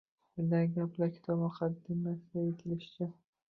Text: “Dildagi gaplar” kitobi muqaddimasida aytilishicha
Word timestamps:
“Dildagi 0.37 0.71
gaplar” 0.77 1.11
kitobi 1.17 1.39
muqaddimasida 1.43 2.43
aytilishicha 2.47 3.13